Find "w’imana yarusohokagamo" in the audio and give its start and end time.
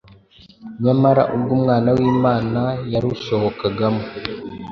1.97-4.03